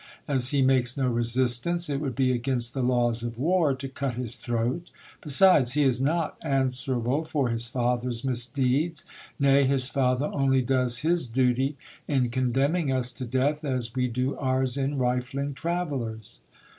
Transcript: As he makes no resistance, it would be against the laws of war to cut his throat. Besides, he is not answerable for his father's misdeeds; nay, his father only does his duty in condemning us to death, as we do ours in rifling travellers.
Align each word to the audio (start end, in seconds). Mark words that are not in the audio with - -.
As 0.27 0.49
he 0.49 0.63
makes 0.63 0.97
no 0.97 1.07
resistance, 1.09 1.87
it 1.87 1.97
would 2.01 2.15
be 2.15 2.31
against 2.31 2.73
the 2.73 2.81
laws 2.81 3.21
of 3.21 3.37
war 3.37 3.75
to 3.75 3.87
cut 3.87 4.15
his 4.15 4.35
throat. 4.35 4.89
Besides, 5.21 5.73
he 5.73 5.83
is 5.83 6.01
not 6.01 6.37
answerable 6.41 7.23
for 7.23 7.49
his 7.49 7.67
father's 7.67 8.23
misdeeds; 8.23 9.05
nay, 9.37 9.63
his 9.65 9.89
father 9.89 10.31
only 10.33 10.63
does 10.63 10.97
his 11.05 11.27
duty 11.27 11.77
in 12.07 12.29
condemning 12.29 12.91
us 12.91 13.11
to 13.11 13.25
death, 13.25 13.63
as 13.63 13.93
we 13.93 14.07
do 14.07 14.35
ours 14.37 14.75
in 14.75 14.97
rifling 14.97 15.53
travellers. 15.53 16.39